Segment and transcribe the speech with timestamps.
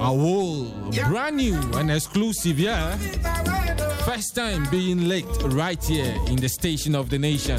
[0.00, 2.96] Awol, brand new and exclusive, yeah.
[4.06, 7.58] First time being late right here in the station of the nation.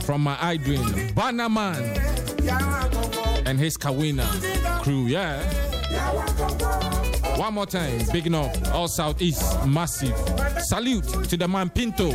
[0.00, 1.82] From my Idrin, Banaman,
[3.46, 4.26] and his Kawina
[4.82, 5.42] crew, yeah.
[7.38, 10.16] One more time, big enough, all Southeast, massive.
[10.60, 12.10] Salute to the man Pinto.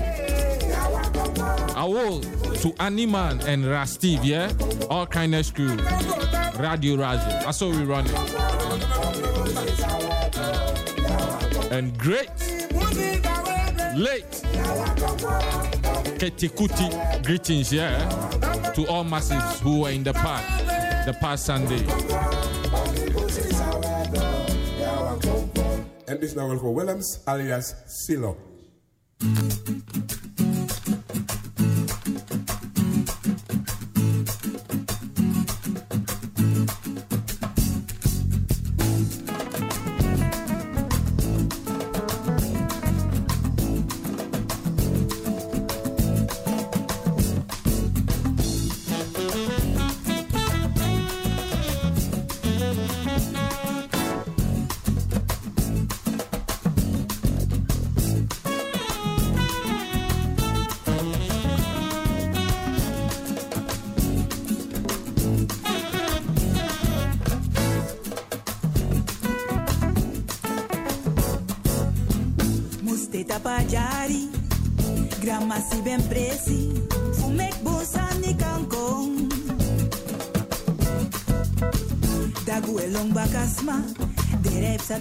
[1.75, 4.51] Awol to Animan and Rastiv, yeah.
[4.89, 5.77] All kindness crew.
[6.59, 7.31] Radio Razzle.
[7.43, 8.11] That's how we run it.
[11.71, 12.29] And great,
[13.95, 14.43] late,
[16.19, 18.09] Keti Koti greetings, yeah,
[18.73, 20.43] to all massives who were in the park
[21.05, 21.85] the past Sunday.
[26.05, 28.37] En dit is nou wel voor Willems alias Silo.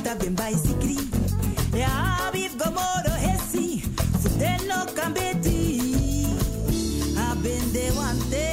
[0.09, 0.97] Derep sata ben baisikri.
[1.77, 3.83] Ya bif gomoro hesi,
[4.23, 5.81] fudeno kambeti.
[7.17, 8.48] Abende wante,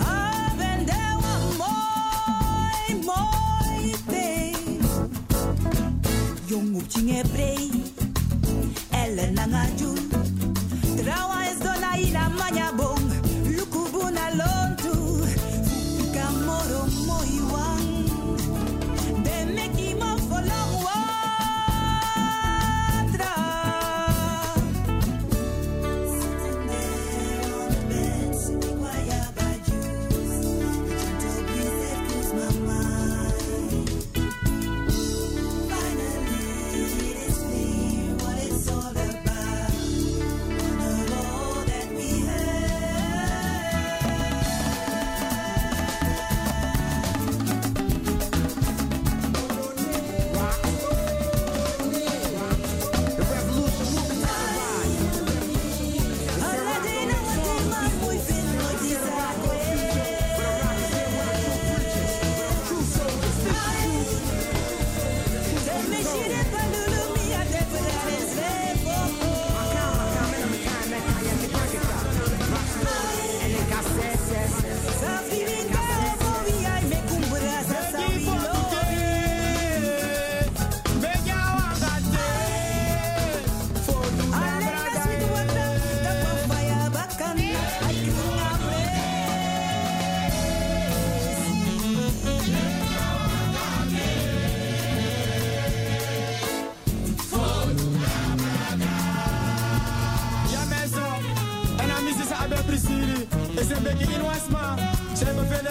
[0.00, 4.54] abende wan moi, moi te.
[7.32, 7.70] Prei
[8.92, 9.97] Ellen nanga jul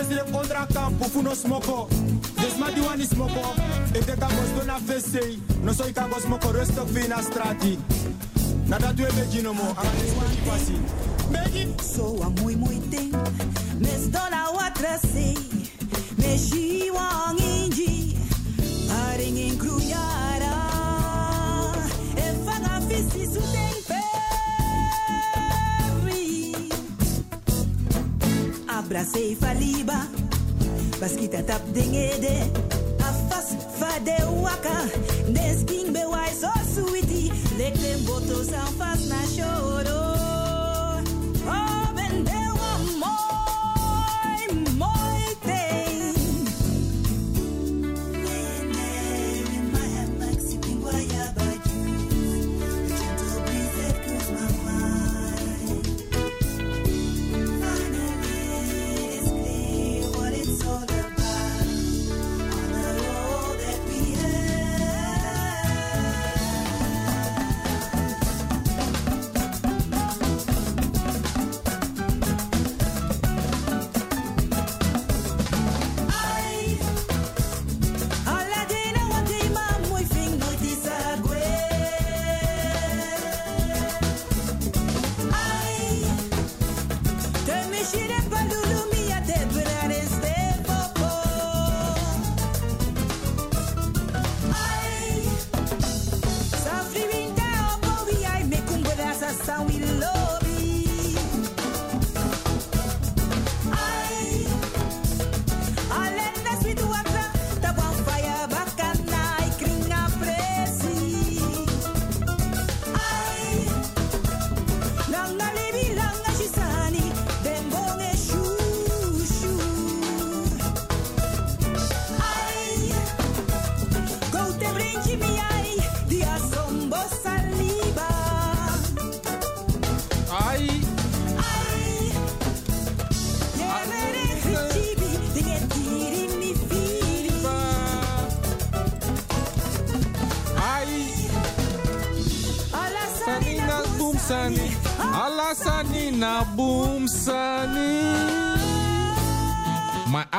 [0.07, 0.25] veel
[2.97, 4.81] eens op onder
[5.61, 7.77] no so ik kan smoko rustig vina strati.
[8.65, 9.61] Na dat we beetje no mo.
[9.61, 10.79] Is wat passie.
[11.31, 11.73] Begi.
[11.93, 13.15] So a muy muy ting
[13.79, 15.35] Mes dona watra say
[16.17, 17.97] Me wang in E
[28.97, 30.07] Abracei faliba
[30.99, 32.49] Baskita tap dingede
[32.99, 34.89] Afas fade waka.
[35.29, 37.31] Nesking be wai so sweetie.
[37.59, 40.01] Lek dem boto san fas na choro
[41.45, 41.76] Oh,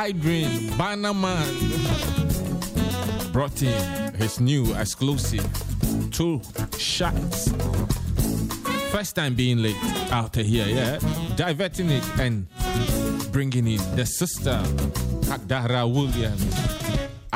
[0.08, 1.52] My Idrin Bannerman
[3.31, 5.46] brought in his new exclusive
[6.10, 6.40] two
[6.78, 7.52] shots.
[8.90, 9.76] First time being late
[10.10, 10.99] out here, yeah.
[11.37, 12.46] Diverting it and
[13.32, 14.58] bringing in the sister,
[15.28, 16.77] Kakdara Williams.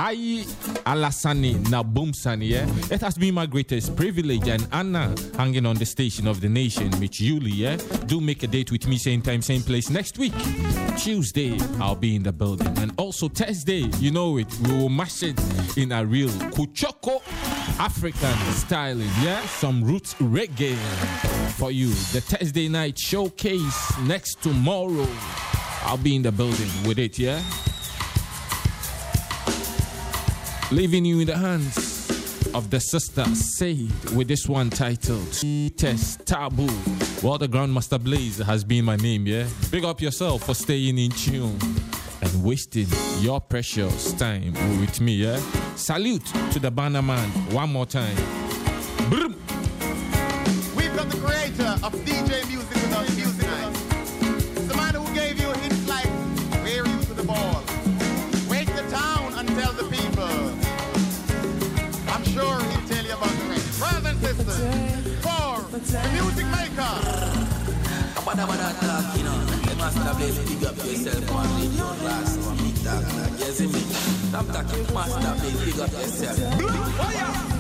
[0.03, 0.43] Ayi
[0.85, 2.67] Alasani Nabumsani, yeah.
[2.91, 6.91] It has been my greatest privilege and honor hanging on the station of the nation
[6.99, 7.77] with Yuli, yeah.
[8.07, 10.33] Do make a date with me, same time, same place next week.
[10.99, 12.77] Tuesday, I'll be in the building.
[12.79, 15.39] And also Thursday, you know it, we will mash it
[15.77, 17.23] in a real Kuchoko
[17.79, 19.41] African styling, yeah.
[19.47, 20.75] Some roots reggae
[21.59, 21.91] for you.
[22.13, 25.07] The Thursday night showcase next tomorrow.
[25.85, 27.41] I'll be in the building with it, yeah.
[30.73, 35.31] Leaving you in the hands of the sister Said with this one titled
[35.77, 36.67] Test Taboo.
[37.23, 39.47] Well, the Grandmaster Blaze has been my name, yeah?
[39.71, 41.59] Big up yourself for staying in tune
[42.23, 42.87] and wasting
[43.21, 45.39] your precious time with me, yeah?
[45.77, 48.17] Salute to the banner man one more time.
[50.75, 52.82] We've got the creator of DJ music
[68.47, 69.39] Bada talk, you know.
[69.67, 73.39] The master blaze, big up yourself on radio class or big talk like,
[73.71, 73.81] me?
[74.31, 76.39] Stop talking, master blaze, big up yourself.
[76.43, 77.52] Oh, we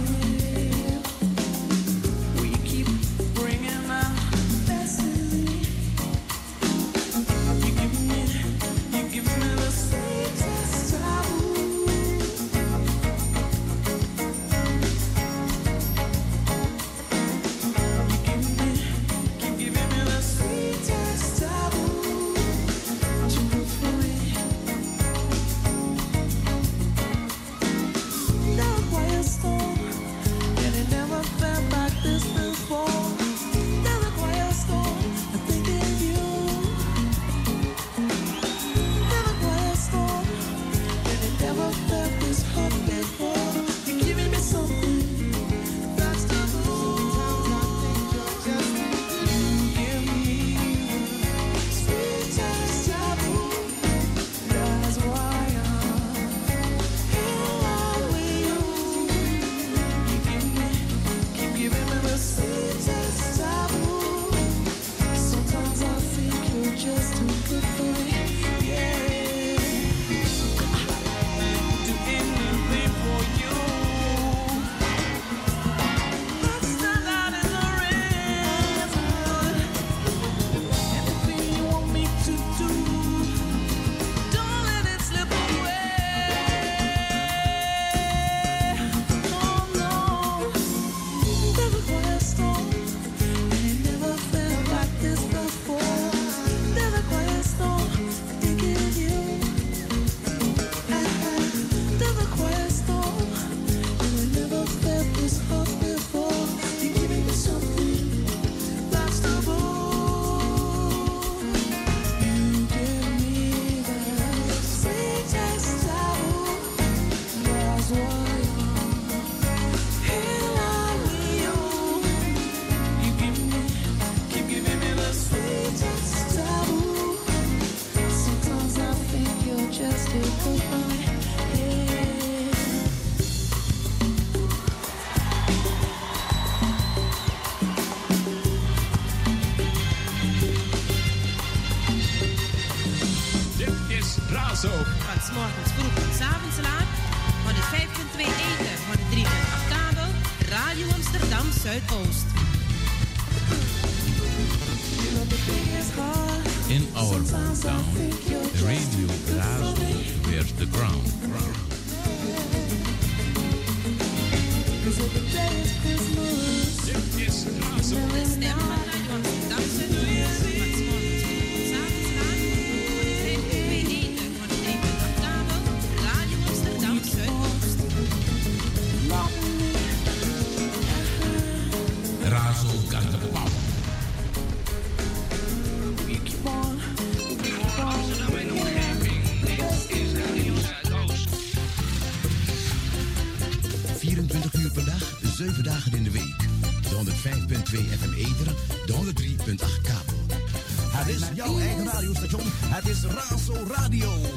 [203.64, 204.31] Radio.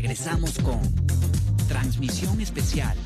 [0.00, 0.80] Regresamos con
[1.66, 2.96] transmisión especial.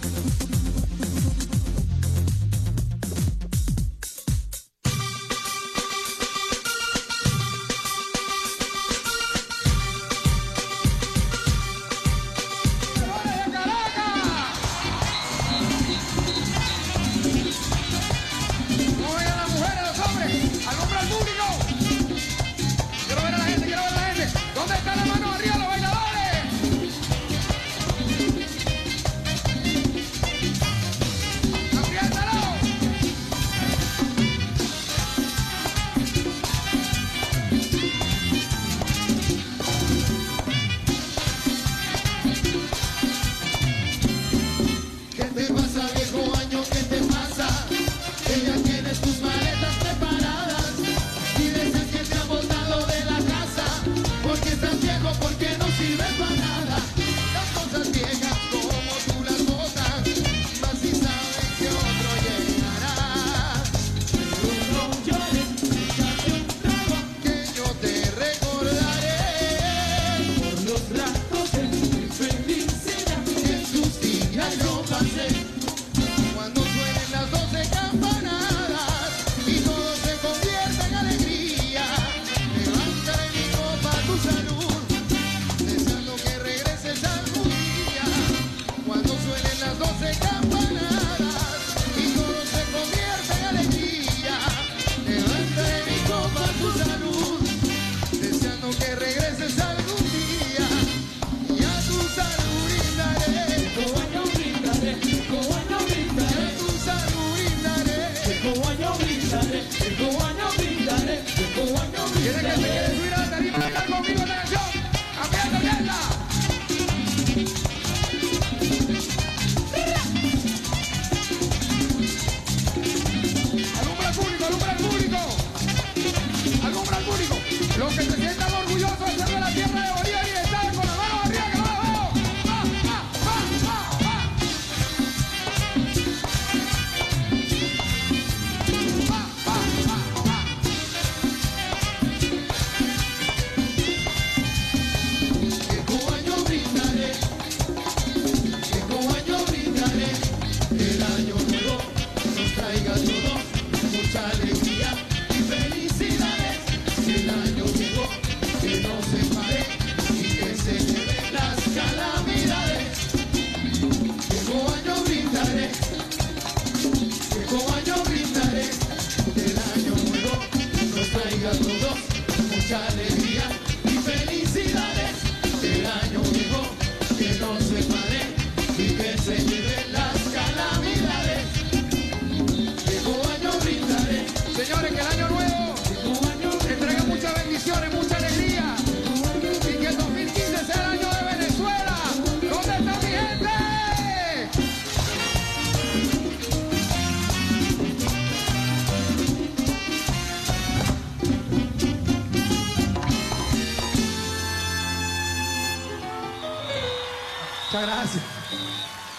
[207.73, 208.23] Muchas gracias.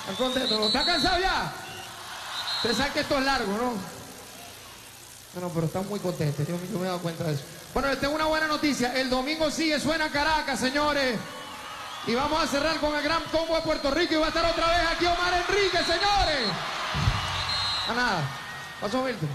[0.02, 0.60] ¿Están contentos?
[0.60, 1.52] ¿No ¿Están cansados ya?
[2.58, 3.74] Ustedes saben que esto es largo, ¿no?
[5.34, 6.48] Bueno, pero están muy contentos.
[6.48, 7.44] Yo, yo me he dado cuenta de eso.
[7.74, 8.94] Bueno, les tengo una buena noticia.
[8.94, 11.18] El domingo sigue Suena Caracas, señores.
[12.06, 14.14] Y vamos a cerrar con el gran combo de Puerto Rico.
[14.14, 16.50] Y va a estar otra vez aquí Omar Enrique, señores.
[17.90, 18.22] A nada.
[18.80, 19.30] Pasó Milton.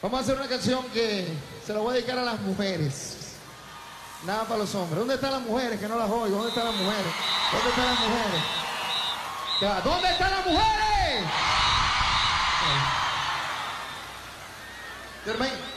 [0.00, 1.26] Vamos a hacer una canción que
[1.66, 3.17] se la voy a dedicar a las mujeres.
[4.24, 4.98] Nada para los hombres.
[4.98, 5.78] ¿Dónde están las mujeres?
[5.78, 6.36] Que no las oigo.
[6.36, 7.12] ¿Dónde están las mujeres?
[7.52, 8.42] ¿Dónde están las mujeres?
[9.84, 11.24] ¿Dónde están las mujeres?
[15.24, 15.67] Germain.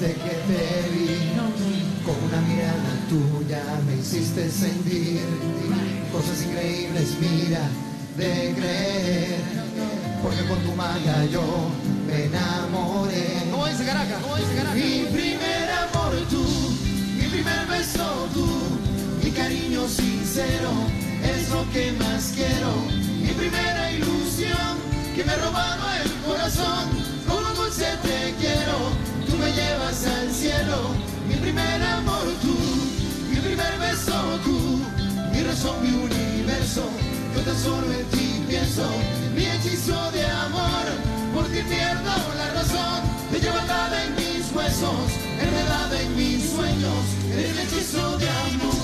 [0.00, 1.32] Desde que te vi
[2.04, 5.20] con una mirada tuya me hiciste sentir
[6.12, 7.68] cosas increíbles, mira,
[8.16, 9.40] de creer.
[10.22, 11.42] Porque con tu magia yo
[12.06, 13.42] me enamoré.
[13.50, 14.22] ¿Cómo dice Caracas?
[14.22, 14.76] ¿Cómo dice Caracas?
[14.76, 16.44] Mi primer amor tú,
[17.16, 18.46] mi primer beso tú,
[19.24, 20.70] mi cariño sincero
[21.24, 22.72] es lo que más quiero.
[23.20, 24.78] Mi primera ilusión
[25.16, 26.97] que me robaron el corazón,
[35.58, 36.84] son mi universo,
[37.34, 38.86] yo tan solo en ti pienso,
[39.34, 40.86] mi hechizo de amor,
[41.34, 47.02] por ti pierdo la razón, te llevo atada en mis huesos, enredada en mis sueños,
[47.32, 48.77] en el hechizo de amor.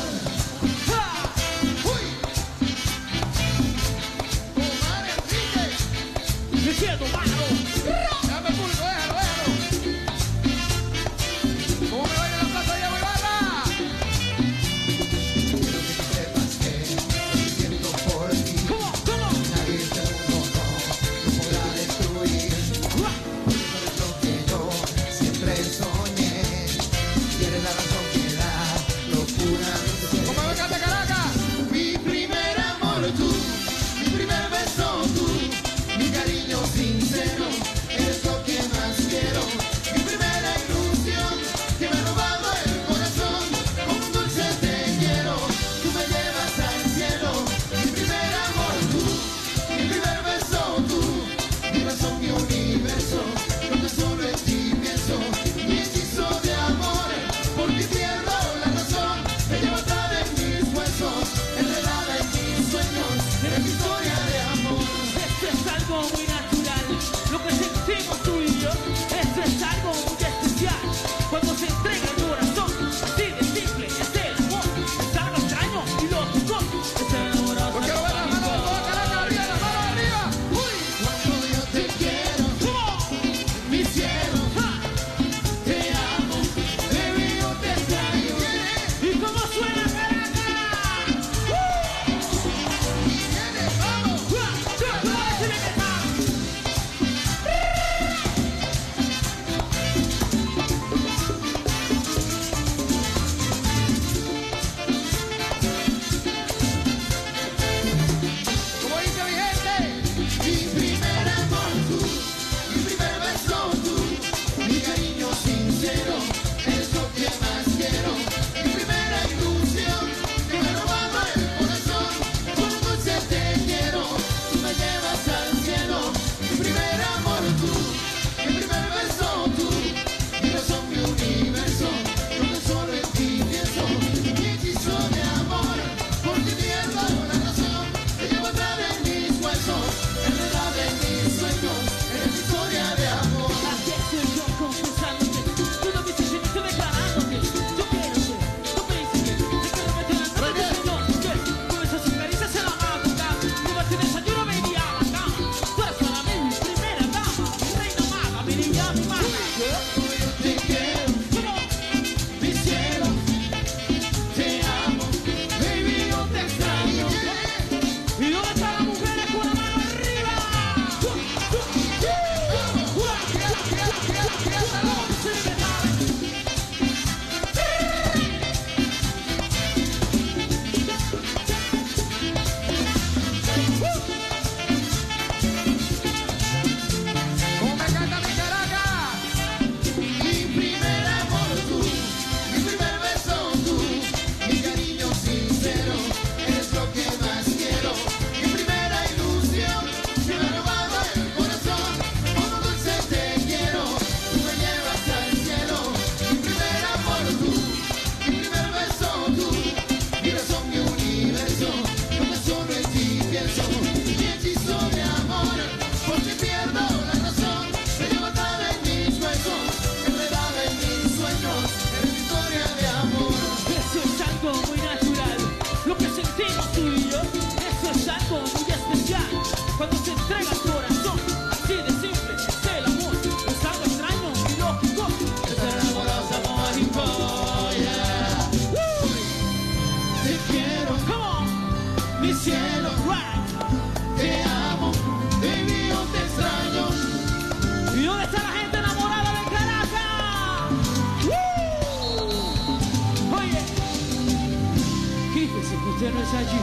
[256.05, 256.59] você no jardim.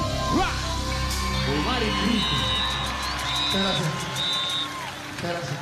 [1.52, 1.86] Omar y
[3.54, 3.88] Gracias.
[5.22, 5.60] Gracias.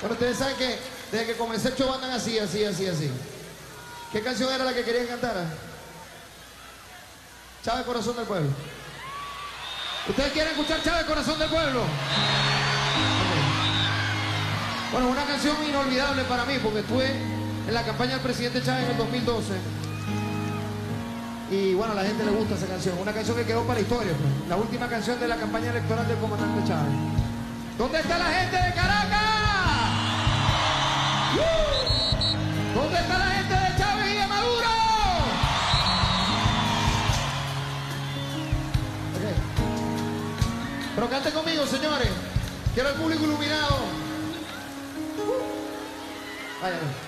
[0.00, 0.78] Bueno, ustedes saben que
[1.10, 3.10] desde que comencé el show andan así, así, así, así.
[4.12, 5.34] ¿Qué canción era la que querían cantar?
[7.64, 8.50] Chávez Corazón del Pueblo.
[10.08, 11.82] ¿Ustedes quieren escuchar Chávez Corazón del Pueblo?
[14.92, 18.90] Bueno, una canción inolvidable para mí porque estuve en la campaña del presidente Chávez en
[18.92, 19.87] el 2012.
[21.50, 22.98] Y bueno, a la gente le gusta esa canción.
[22.98, 24.48] Una canción que quedó para la historia, pues.
[24.48, 26.92] La última canción de la campaña electoral del comandante Chávez.
[27.78, 29.18] ¿Dónde está la gente de Caracas?
[32.74, 34.68] ¿Dónde está la gente de Chávez y de Maduro?
[39.16, 39.34] Okay.
[40.94, 42.10] Pero cante conmigo, señores.
[42.74, 43.78] Quiero el público iluminado.
[46.60, 47.07] Váyame.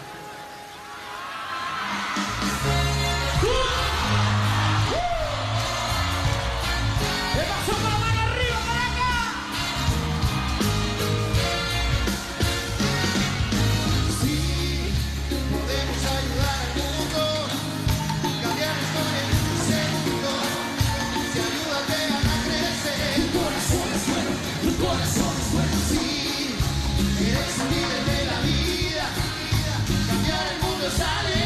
[30.91, 31.40] Jerusalem.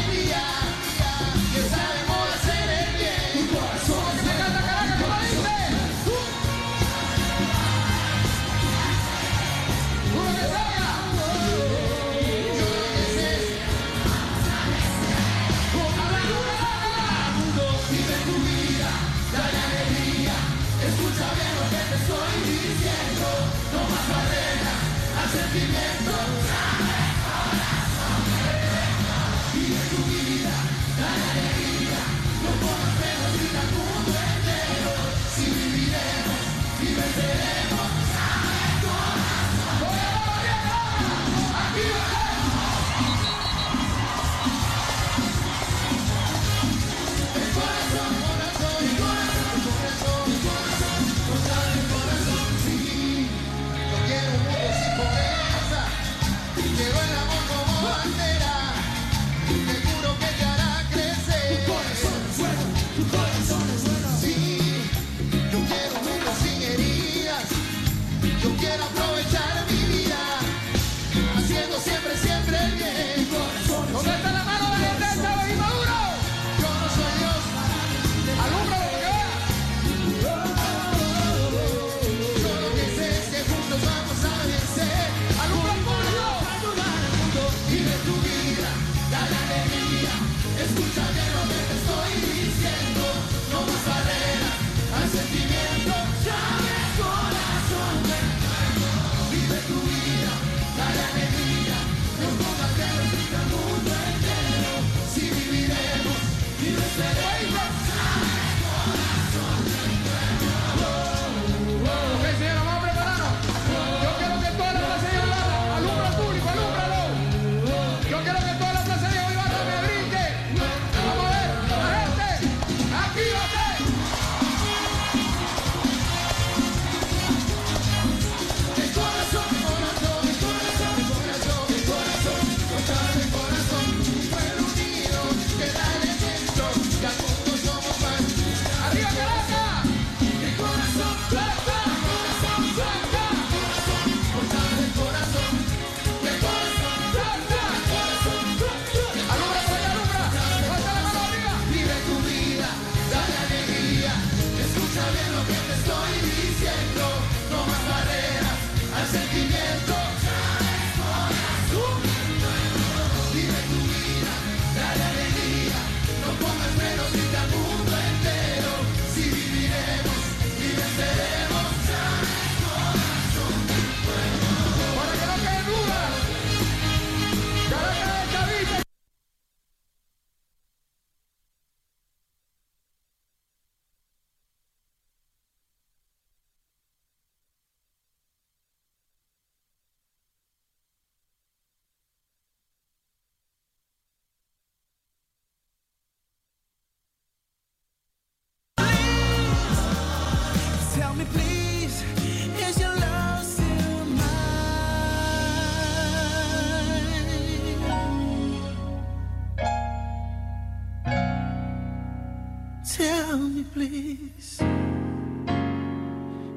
[213.75, 214.61] place.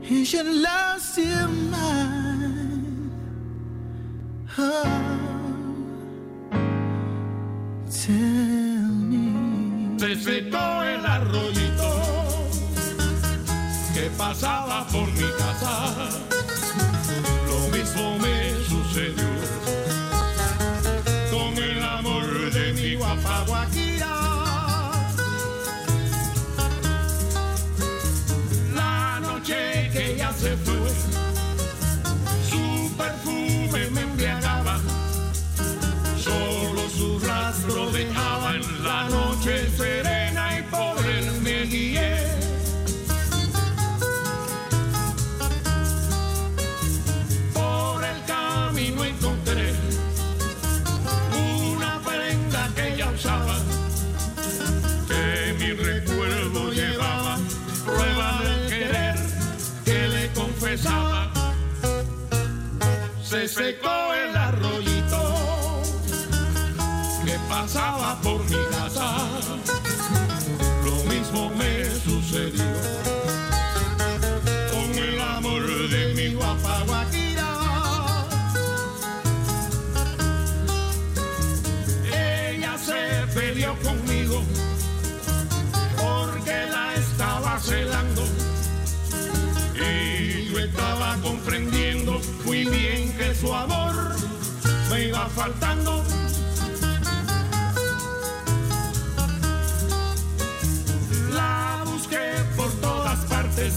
[0.09, 3.11] Is your love still mine?
[4.57, 5.19] Oh, ah,
[7.91, 9.99] tell me.
[9.99, 11.91] Se secó el arroyito
[13.95, 15.75] que pasaba por mi casa.
[17.49, 18.38] Lo mismo me
[93.41, 94.17] su amor
[94.91, 96.03] me iba faltando.
[101.33, 103.75] La busqué por todas partes,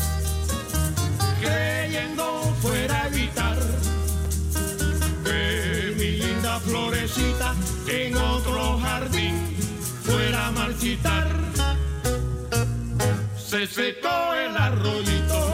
[1.40, 3.58] creyendo fuera evitar
[5.24, 7.54] que mi linda florecita
[7.88, 9.56] en otro jardín
[10.04, 11.28] fuera a marchitar.
[13.38, 15.51] Se secó el arroyito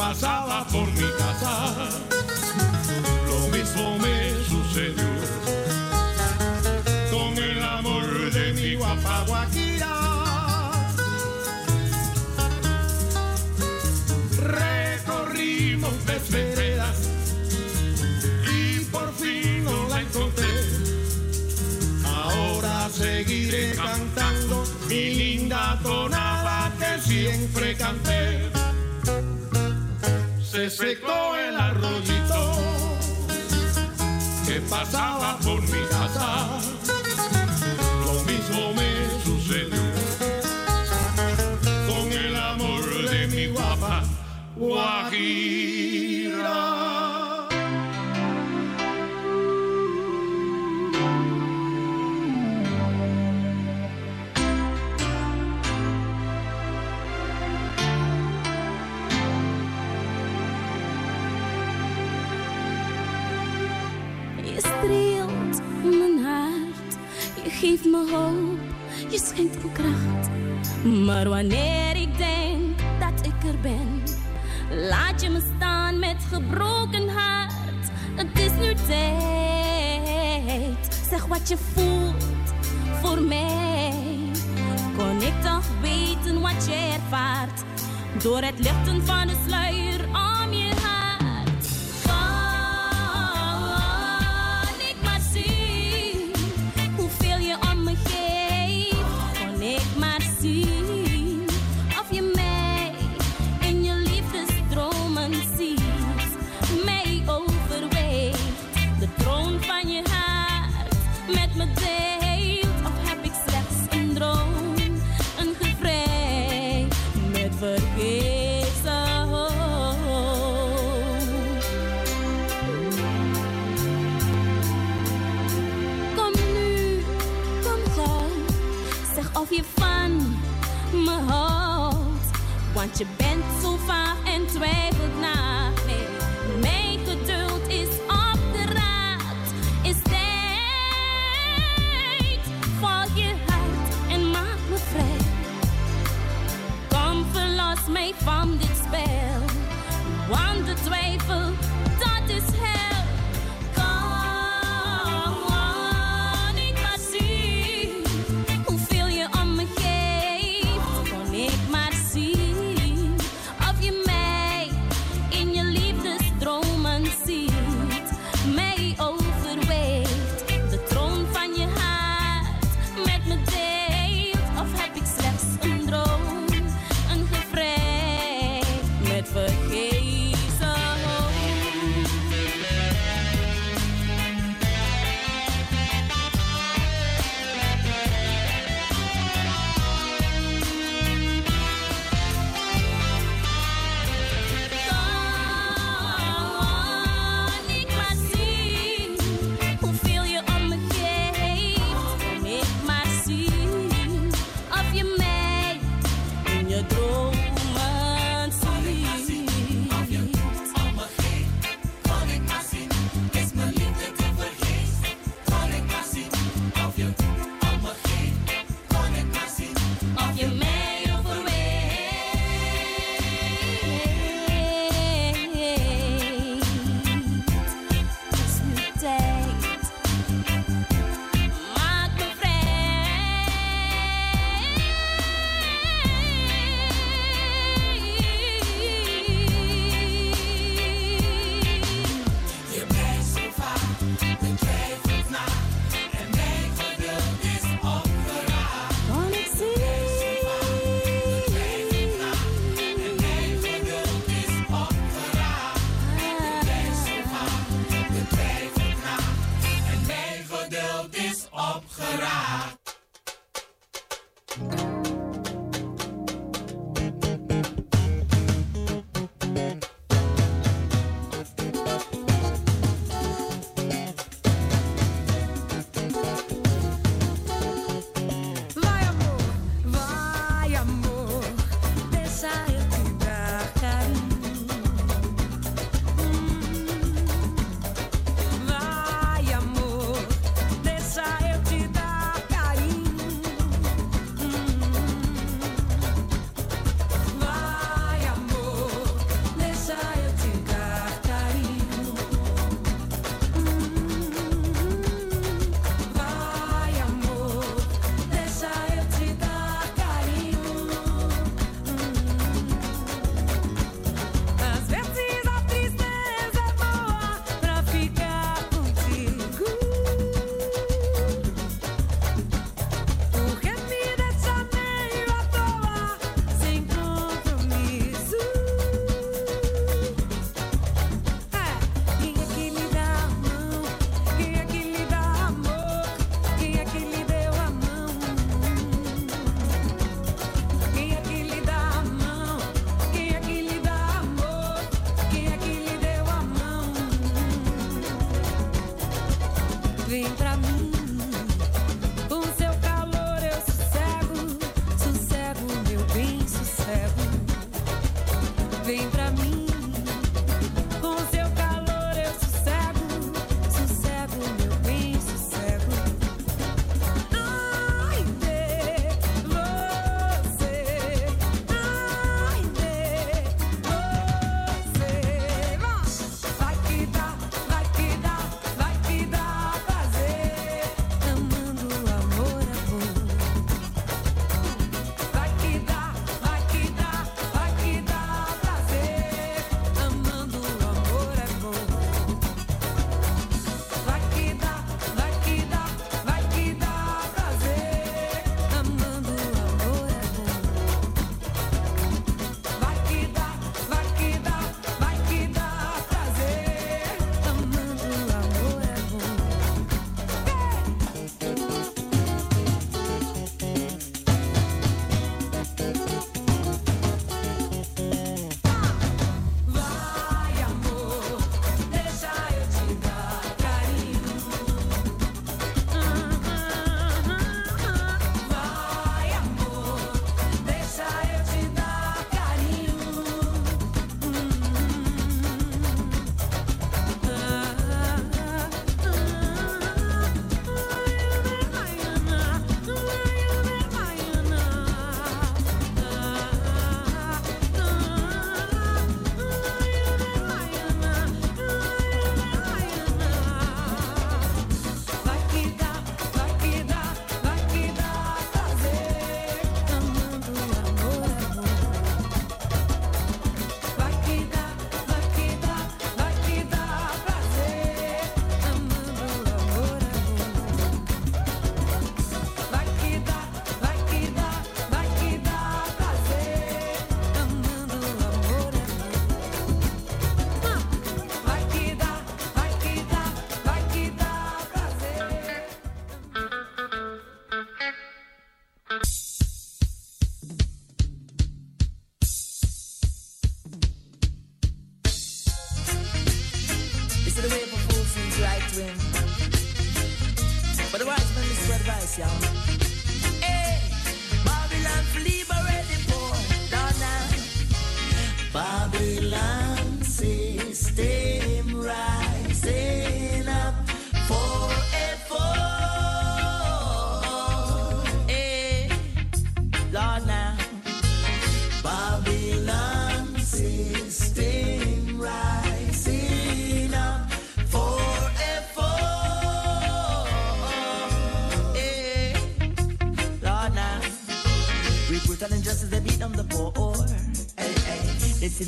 [0.00, 1.74] pasaba por mi casa.
[3.28, 5.10] Lo mismo me sucedió
[7.10, 9.94] con el amor de mi guapa Guajira.
[14.38, 16.96] Recorrimos desveredas
[18.56, 20.54] y por fin no la encontré.
[22.06, 28.59] Ahora seguiré cantando mi linda tonada que siempre canté.
[30.68, 32.52] Se el arroyito
[34.46, 36.60] que pasaba por mi casa.
[38.04, 39.80] Lo mismo me sucedió
[41.88, 44.02] con el amor de mi guapa
[44.54, 45.79] Guajira.
[71.04, 74.02] Maar wanneer ik denk dat ik er ben,
[74.70, 77.90] laat je me staan met gebroken hart.
[78.14, 79.40] Het is nu tijd,
[81.10, 82.24] zeg wat je voelt
[83.02, 83.92] voor mij.
[84.96, 87.64] Kon ik toch weten wat je ervaart,
[88.22, 90.08] door het lichten van de sluier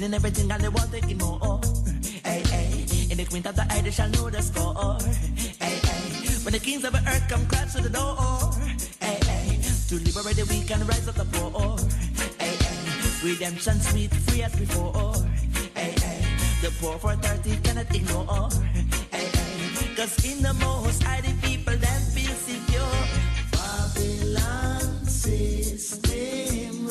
[0.03, 1.61] Stealing everything and they want taking more.
[2.25, 2.85] Hey, hey.
[3.09, 4.99] In the queen of the they shall know the score.
[5.61, 6.27] Hey, hey.
[6.43, 8.17] When the kings of the earth come crash to the door.
[8.99, 9.61] Hey, hey.
[9.63, 11.79] To liberate the weak and rise up the poor.
[12.41, 13.31] Hey, hey.
[13.31, 15.15] Redemption sweet, free as before.
[15.77, 16.27] Hey, hey.
[16.63, 18.49] The poor for 30 cannot ignore.
[19.13, 19.95] Hey, hey.
[19.95, 22.99] Cause in the most high, the people then feel secure.
[23.55, 26.89] Babylon system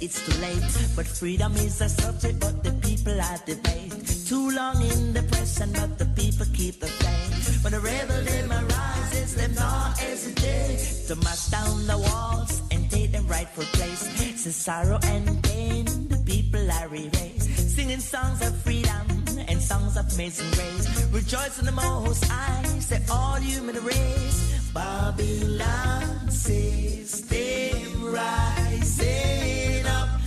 [0.00, 0.62] it's too late.
[0.96, 3.92] But freedom is a subject, but the people are debate.
[4.26, 7.64] Too long in depression, but the people keep the faith.
[7.64, 13.12] When the rebel them arises, them not hesitate to mash down the walls and take
[13.12, 14.00] them rightful place.
[14.40, 17.76] Since sorrow and pain, the people are erased.
[17.76, 19.06] Singing songs of freedom
[19.48, 21.06] and songs of amazing grace.
[21.12, 24.59] Rejoice in the most high, say all human race.
[24.72, 30.19] Babylon system rising up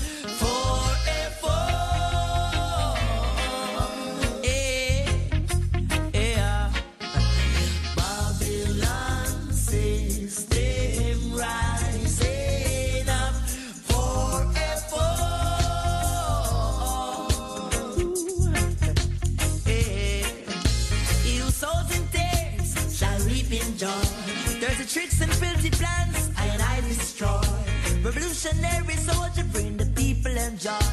[28.44, 30.88] Revolutionary soldier, bring the people and joy.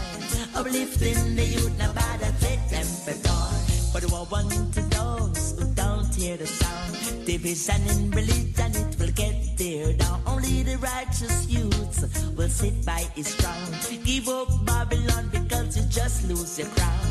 [0.54, 2.38] Uplifting the youth, now bad at
[2.70, 3.90] them for joy.
[3.92, 7.26] But what one to those who don't hear the sound.
[7.26, 10.22] Division in religion, it will get there down.
[10.26, 12.04] Only the righteous youths
[12.36, 14.04] will sit by his throne.
[14.04, 17.06] Give up Babylon because you just lose your crown.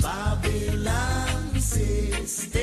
[0.00, 2.59] Babylon system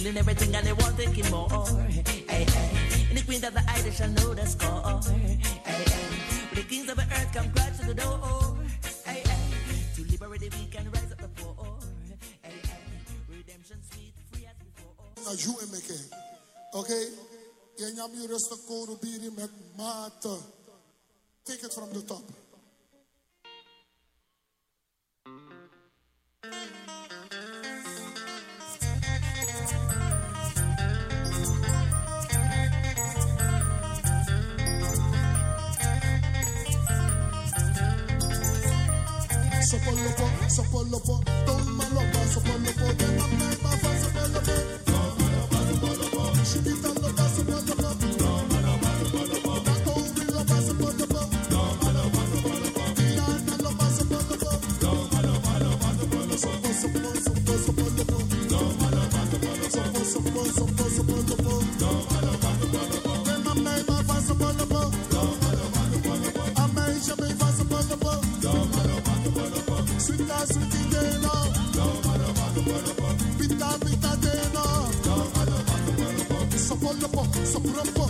[0.00, 1.46] They stealing everything and they want taking more.
[2.26, 3.10] Hey, hey.
[3.10, 4.80] In the queen of the eye, shall know the score.
[5.12, 5.84] Hey, hey.
[6.48, 8.56] When the kings of the earth come crash to the door.
[9.04, 9.84] Hey, hey.
[9.96, 11.28] To liberate the weak and rise up the.
[12.40, 12.80] Hey, hey.
[13.28, 14.96] Redemption sweet, free as before.
[15.20, 16.00] na ju emeke.
[16.72, 17.04] Okay?
[17.76, 20.32] Yen you rest koru biri met mate.
[21.44, 22.24] Take it from the top.
[39.70, 44.52] Sopolopo, sopolopo, don malopa, sopolopo, la mema fa sopolopo.
[46.42, 47.89] Shibita lopa, sopolopo.
[73.38, 74.62] Pita pita dena.
[76.56, 78.09] Sopolopo, sopropo.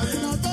[0.00, 0.49] Hallelujah.